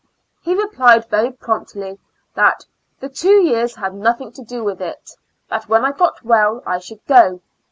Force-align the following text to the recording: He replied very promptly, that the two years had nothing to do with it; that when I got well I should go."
He 0.41 0.55
replied 0.55 1.07
very 1.11 1.31
promptly, 1.31 1.99
that 2.33 2.65
the 2.99 3.07
two 3.07 3.39
years 3.43 3.75
had 3.75 3.93
nothing 3.93 4.31
to 4.31 4.43
do 4.43 4.63
with 4.63 4.81
it; 4.81 5.11
that 5.47 5.69
when 5.69 5.85
I 5.85 5.91
got 5.91 6.23
well 6.23 6.63
I 6.65 6.79
should 6.79 7.05
go." 7.05 7.39